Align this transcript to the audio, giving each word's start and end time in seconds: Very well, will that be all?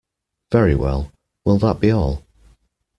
Very 0.51 0.73
well, 0.73 1.11
will 1.45 1.59
that 1.59 1.79
be 1.79 1.91
all? 1.91 2.23